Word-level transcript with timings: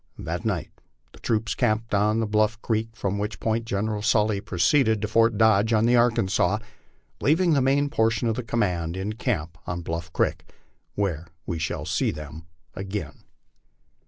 That 0.17 0.45
night 0.45 0.71
the 1.13 1.19
troops 1.19 1.53
camped 1.53 1.93
on 1.93 2.25
Bluff 2.25 2.59
creek, 2.63 2.95
from 2.95 3.19
which 3.19 3.39
point 3.39 3.65
General 3.65 4.01
Sully 4.01 4.41
proceeded 4.41 4.99
to 5.03 5.07
Fort 5.07 5.37
Dodge, 5.37 5.73
on 5.73 5.85
the 5.85 5.95
Arkansas, 5.95 6.57
leaving 7.19 7.53
the 7.53 7.61
main 7.61 7.87
portion 7.87 8.27
of 8.27 8.33
the 8.35 8.41
command 8.41 8.97
ia 8.97 9.11
camp 9.11 9.59
on 9.67 9.81
Bluff 9.83 10.11
creek, 10.11 10.43
where 10.95 11.27
we 11.45 11.59
shall 11.59 11.85
see 11.85 12.09
them 12.09 12.47
again. 12.75 13.25